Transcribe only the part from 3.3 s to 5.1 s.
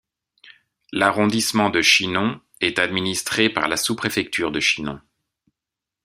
par la sous-préfecture de Chinon.